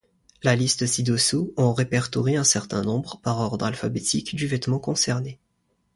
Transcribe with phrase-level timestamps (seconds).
[0.41, 5.39] La liste ci-dessous en répertorie un certain nombre, par ordre alphabétique du vêtement concerné.